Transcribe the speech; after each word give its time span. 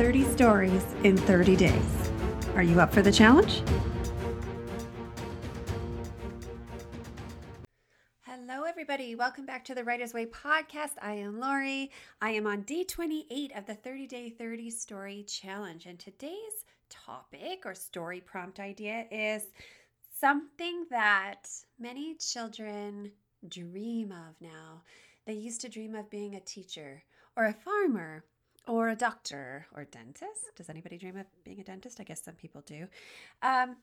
30 0.00 0.24
stories 0.32 0.86
in 1.04 1.14
30 1.14 1.56
days. 1.56 2.10
Are 2.54 2.62
you 2.62 2.80
up 2.80 2.90
for 2.90 3.02
the 3.02 3.12
challenge? 3.12 3.60
Hello, 8.22 8.62
everybody. 8.62 9.14
Welcome 9.14 9.44
back 9.44 9.62
to 9.66 9.74
the 9.74 9.84
Writer's 9.84 10.14
Way 10.14 10.24
podcast. 10.24 10.92
I 11.02 11.12
am 11.12 11.38
Laurie. 11.38 11.90
I 12.22 12.30
am 12.30 12.46
on 12.46 12.62
day 12.62 12.82
28 12.82 13.52
of 13.54 13.66
the 13.66 13.74
30 13.74 14.06
Day 14.06 14.30
30 14.30 14.70
Story 14.70 15.22
Challenge. 15.28 15.84
And 15.84 15.98
today's 15.98 16.64
topic 16.88 17.66
or 17.66 17.74
story 17.74 18.22
prompt 18.22 18.58
idea 18.58 19.04
is 19.10 19.42
something 20.18 20.86
that 20.88 21.46
many 21.78 22.14
children 22.14 23.12
dream 23.46 24.12
of 24.12 24.40
now. 24.40 24.80
They 25.26 25.34
used 25.34 25.60
to 25.60 25.68
dream 25.68 25.94
of 25.94 26.08
being 26.08 26.36
a 26.36 26.40
teacher 26.40 27.02
or 27.36 27.44
a 27.44 27.52
farmer 27.52 28.24
or 28.70 28.88
a 28.88 28.94
doctor 28.94 29.66
or 29.74 29.84
dentist. 29.84 30.54
Does 30.56 30.70
anybody 30.70 30.96
dream 30.96 31.16
of 31.16 31.26
being 31.44 31.60
a 31.60 31.64
dentist? 31.64 32.00
I 32.00 32.04
guess 32.04 32.22
some 32.22 32.34
people 32.34 32.62
do. 32.64 32.86
Um, 33.42 33.76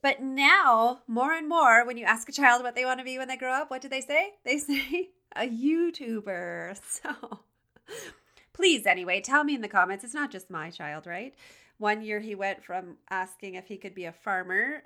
but 0.00 0.22
now, 0.22 1.02
more 1.06 1.32
and 1.32 1.48
more, 1.48 1.86
when 1.86 1.98
you 1.98 2.06
ask 2.06 2.28
a 2.28 2.32
child 2.32 2.62
what 2.62 2.74
they 2.74 2.86
want 2.86 2.98
to 2.98 3.04
be 3.04 3.18
when 3.18 3.28
they 3.28 3.36
grow 3.36 3.52
up, 3.52 3.70
what 3.70 3.82
do 3.82 3.88
they 3.88 4.00
say? 4.00 4.32
They 4.44 4.58
say 4.58 5.10
a 5.36 5.48
YouTuber. 5.48 6.78
So 7.02 7.40
please, 8.54 8.86
anyway, 8.86 9.20
tell 9.20 9.44
me 9.44 9.54
in 9.54 9.60
the 9.60 9.68
comments. 9.68 10.04
It's 10.04 10.14
not 10.14 10.30
just 10.30 10.50
my 10.50 10.70
child, 10.70 11.06
right? 11.06 11.34
One 11.78 12.02
year 12.02 12.20
he 12.20 12.34
went 12.34 12.64
from 12.64 12.96
asking 13.10 13.56
if 13.56 13.66
he 13.66 13.76
could 13.76 13.94
be 13.94 14.06
a 14.06 14.12
farmer 14.12 14.82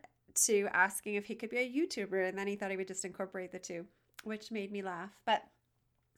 to 0.47 0.69
asking 0.73 1.15
if 1.15 1.27
he 1.27 1.35
could 1.35 1.51
be 1.51 1.59
a 1.59 1.71
YouTuber, 1.71 2.29
and 2.29 2.37
then 2.37 2.47
he 2.47 2.57
thought 2.57 2.71
he 2.71 2.77
would 2.77 2.89
just 2.89 3.05
incorporate 3.05 3.53
the 3.53 3.59
two, 3.59 3.85
which 4.25 4.51
made 4.51 4.73
me 4.73 4.83
laugh. 4.83 5.11
But 5.25 5.43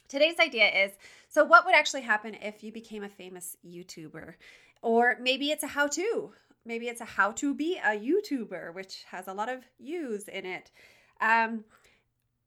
Today's 0.08 0.38
idea 0.40 0.68
is 0.84 0.92
so, 1.28 1.44
what 1.44 1.66
would 1.66 1.74
actually 1.74 2.00
happen 2.00 2.34
if 2.40 2.64
you 2.64 2.72
became 2.72 3.04
a 3.04 3.08
famous 3.08 3.56
YouTuber? 3.66 4.34
Or 4.80 5.16
maybe 5.20 5.50
it's 5.50 5.62
a 5.62 5.68
how 5.68 5.86
to. 5.88 6.32
Maybe 6.64 6.86
it's 6.88 7.02
a 7.02 7.06
how 7.06 7.32
to 7.32 7.54
be 7.54 7.78
a 7.78 7.98
YouTuber, 7.98 8.74
which 8.74 9.04
has 9.10 9.28
a 9.28 9.34
lot 9.34 9.48
of 9.48 9.64
U's 9.78 10.28
in 10.28 10.46
it. 10.46 10.70
Um, 11.20 11.64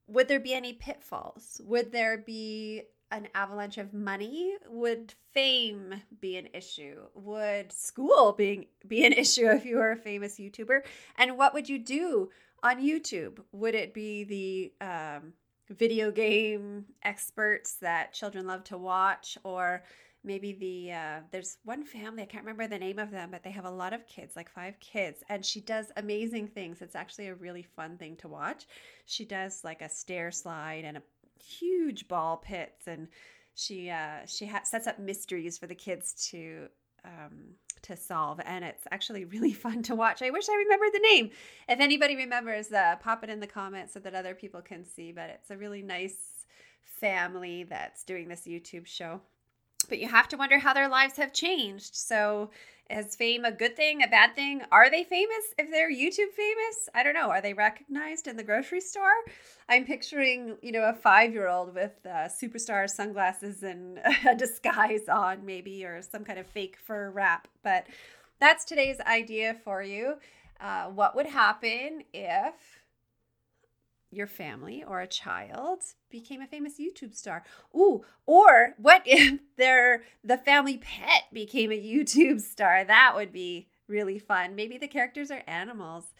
would 0.08 0.28
there 0.28 0.40
be 0.40 0.54
any 0.54 0.72
pitfalls? 0.72 1.60
Would 1.64 1.92
there 1.92 2.18
be 2.18 2.82
an 3.12 3.28
avalanche 3.34 3.78
of 3.78 3.94
money? 3.94 4.56
Would 4.68 5.14
fame 5.32 5.94
be 6.20 6.36
an 6.36 6.48
issue? 6.54 7.02
Would 7.14 7.70
school 7.70 8.32
being 8.32 8.66
be 8.88 9.06
an 9.06 9.12
issue 9.24 9.46
if 9.46 9.64
you 9.64 9.76
were 9.76 9.92
a 9.92 9.96
famous 9.96 10.38
YouTuber? 10.38 10.80
And 11.16 11.38
what 11.38 11.54
would 11.54 11.68
you 11.68 11.78
do 11.78 12.30
on 12.62 12.82
YouTube? 12.82 13.38
Would 13.52 13.76
it 13.76 13.94
be 13.94 14.24
the 14.24 14.84
um, 14.84 15.34
video 15.70 16.10
game 16.10 16.84
experts 17.02 17.74
that 17.80 18.12
children 18.12 18.46
love 18.46 18.64
to 18.64 18.76
watch 18.76 19.38
or 19.44 19.82
maybe 20.24 20.52
the 20.52 20.92
uh, 20.92 21.20
there's 21.30 21.58
one 21.64 21.84
family 21.84 22.22
i 22.22 22.26
can't 22.26 22.44
remember 22.44 22.66
the 22.66 22.78
name 22.78 22.98
of 22.98 23.10
them 23.10 23.30
but 23.30 23.42
they 23.42 23.50
have 23.50 23.64
a 23.64 23.70
lot 23.70 23.92
of 23.92 24.06
kids 24.06 24.36
like 24.36 24.48
five 24.48 24.78
kids 24.80 25.22
and 25.28 25.44
she 25.44 25.60
does 25.60 25.90
amazing 25.96 26.46
things. 26.46 26.82
It's 26.82 26.94
actually 26.94 27.28
a 27.28 27.34
really 27.34 27.62
fun 27.62 27.96
thing 27.96 28.16
to 28.16 28.28
watch. 28.28 28.66
She 29.06 29.24
does 29.24 29.62
like 29.64 29.82
a 29.82 29.88
stair 29.88 30.30
slide 30.30 30.84
and 30.84 30.96
a 30.96 31.02
huge 31.42 32.08
ball 32.08 32.36
pits 32.36 32.86
and 32.86 33.08
she 33.54 33.90
uh, 33.90 34.24
she 34.26 34.46
ha- 34.46 34.62
sets 34.64 34.86
up 34.86 34.98
mysteries 34.98 35.58
for 35.58 35.66
the 35.66 35.74
kids 35.74 36.28
to 36.30 36.68
um, 37.04 37.54
to 37.82 37.96
solve, 37.96 38.40
and 38.44 38.64
it's 38.64 38.84
actually 38.90 39.24
really 39.24 39.52
fun 39.64 39.82
to 39.84 39.94
watch. 39.94 40.22
I 40.22 40.30
wish 40.30 40.48
I 40.48 40.54
remembered 40.54 40.92
the 40.92 41.06
name. 41.10 41.30
If 41.68 41.80
anybody 41.80 42.16
remembers, 42.16 42.72
uh, 42.72 42.96
pop 43.00 43.24
it 43.24 43.30
in 43.30 43.40
the 43.40 43.46
comments 43.46 43.94
so 43.94 44.00
that 44.00 44.14
other 44.14 44.34
people 44.34 44.62
can 44.62 44.84
see. 44.84 45.12
But 45.12 45.30
it's 45.30 45.50
a 45.50 45.56
really 45.56 45.82
nice 45.82 46.16
family 46.84 47.64
that's 47.64 48.04
doing 48.04 48.28
this 48.28 48.42
YouTube 48.46 48.86
show. 48.86 49.20
But 49.88 49.98
you 49.98 50.08
have 50.08 50.28
to 50.28 50.36
wonder 50.36 50.58
how 50.58 50.72
their 50.74 50.88
lives 50.88 51.16
have 51.16 51.32
changed. 51.32 51.94
So 51.94 52.50
is 52.90 53.16
fame 53.16 53.44
a 53.44 53.52
good 53.52 53.74
thing, 53.74 54.02
a 54.02 54.08
bad 54.08 54.34
thing? 54.34 54.62
Are 54.70 54.90
they 54.90 55.04
famous 55.04 55.54
if 55.56 55.70
they're 55.70 55.90
YouTube 55.90 56.32
famous? 56.36 56.88
I 56.94 57.02
don't 57.02 57.14
know. 57.14 57.30
Are 57.30 57.40
they 57.40 57.54
recognized 57.54 58.26
in 58.26 58.36
the 58.36 58.42
grocery 58.42 58.80
store? 58.80 59.14
I'm 59.68 59.84
picturing, 59.84 60.56
you 60.62 60.72
know, 60.72 60.82
a 60.82 60.92
five 60.92 61.32
year 61.32 61.48
old 61.48 61.74
with 61.74 61.92
uh, 62.04 62.28
superstar 62.28 62.88
sunglasses 62.88 63.62
and 63.62 63.98
a 64.28 64.34
disguise 64.34 65.08
on, 65.08 65.46
maybe, 65.46 65.84
or 65.84 66.02
some 66.02 66.24
kind 66.24 66.38
of 66.38 66.46
fake 66.46 66.76
fur 66.76 67.10
wrap. 67.10 67.48
But 67.62 67.86
that's 68.40 68.64
today's 68.64 69.00
idea 69.00 69.56
for 69.64 69.82
you. 69.82 70.14
Uh, 70.60 70.86
what 70.86 71.16
would 71.16 71.26
happen 71.26 72.04
if 72.12 72.81
your 74.12 74.26
family 74.26 74.84
or 74.86 75.00
a 75.00 75.06
child 75.06 75.80
became 76.10 76.40
a 76.40 76.46
famous 76.46 76.74
YouTube 76.78 77.14
star. 77.14 77.44
Ooh, 77.74 78.04
or 78.26 78.74
what 78.78 79.02
if 79.06 79.40
their 79.56 80.04
the 80.22 80.38
family 80.38 80.78
pet 80.78 81.24
became 81.32 81.72
a 81.72 81.82
YouTube 81.82 82.40
star? 82.40 82.84
That 82.84 83.12
would 83.14 83.32
be 83.32 83.68
really 83.88 84.18
fun. 84.18 84.54
Maybe 84.54 84.78
the 84.78 84.88
characters 84.88 85.30
are 85.30 85.42
animals 85.46 86.14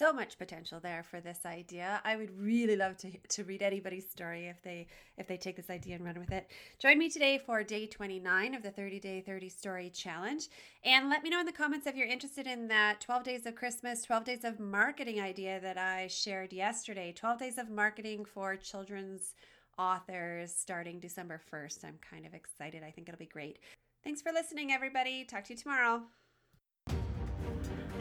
so 0.00 0.14
much 0.14 0.38
potential 0.38 0.80
there 0.80 1.02
for 1.02 1.20
this 1.20 1.40
idea. 1.44 2.00
I 2.06 2.16
would 2.16 2.30
really 2.40 2.74
love 2.74 2.96
to, 2.98 3.10
to 3.28 3.44
read 3.44 3.60
anybody's 3.60 4.08
story 4.08 4.46
if 4.46 4.62
they 4.62 4.86
if 5.18 5.26
they 5.26 5.36
take 5.36 5.56
this 5.56 5.68
idea 5.68 5.94
and 5.94 6.02
run 6.06 6.18
with 6.18 6.32
it. 6.32 6.48
Join 6.78 6.98
me 6.98 7.10
today 7.10 7.36
for 7.36 7.62
day 7.62 7.86
29 7.86 8.54
of 8.54 8.62
the 8.62 8.70
30 8.70 8.98
day 8.98 9.20
30 9.20 9.50
story 9.50 9.90
challenge 9.90 10.48
and 10.86 11.10
let 11.10 11.22
me 11.22 11.28
know 11.28 11.40
in 11.40 11.44
the 11.44 11.52
comments 11.52 11.86
if 11.86 11.96
you're 11.96 12.08
interested 12.08 12.46
in 12.46 12.66
that 12.68 13.02
12 13.02 13.24
days 13.24 13.44
of 13.44 13.54
Christmas, 13.54 14.02
12 14.02 14.24
days 14.24 14.44
of 14.44 14.58
marketing 14.58 15.20
idea 15.20 15.60
that 15.60 15.76
I 15.76 16.06
shared 16.06 16.54
yesterday. 16.54 17.12
12 17.12 17.38
days 17.38 17.58
of 17.58 17.68
marketing 17.68 18.24
for 18.24 18.56
children's 18.56 19.34
authors 19.78 20.54
starting 20.54 20.98
December 20.98 21.38
1st. 21.52 21.84
I'm 21.84 21.98
kind 22.10 22.24
of 22.24 22.32
excited. 22.32 22.82
I 22.82 22.90
think 22.90 23.10
it'll 23.10 23.18
be 23.18 23.26
great. 23.26 23.58
Thanks 24.02 24.22
for 24.22 24.32
listening 24.32 24.72
everybody. 24.72 25.24
Talk 25.24 25.44
to 25.44 25.52
you 25.52 25.58
tomorrow. 25.58 26.04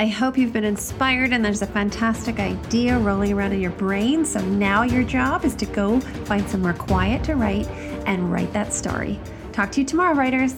I 0.01 0.07
hope 0.07 0.37
you've 0.37 0.53
been 0.53 0.63
inspired 0.63 1.33
and 1.33 1.43
there's 1.43 1.61
a 1.61 1.67
fantastic 1.67 2.39
idea 2.39 2.97
rolling 2.97 3.33
around 3.33 3.51
in 3.51 3.59
your 3.59 3.71
brain. 3.71 4.23
So 4.23 4.39
now 4.39 4.83
your 4.83 5.03
job 5.03 5.43
is 5.43 5.53
to 5.55 5.65
go 5.65 5.99
find 5.99 6.49
somewhere 6.49 6.71
quiet 6.71 7.21
to 7.25 7.35
write 7.35 7.67
and 8.05 8.31
write 8.31 8.53
that 8.53 8.73
story. 8.73 9.19
Talk 9.51 9.73
to 9.73 9.81
you 9.81 9.85
tomorrow, 9.85 10.15
writers. 10.15 10.55